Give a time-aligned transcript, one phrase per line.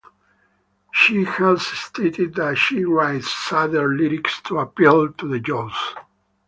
[0.91, 5.77] She has stated that she writes "sadder lyrics to appeal to the youth".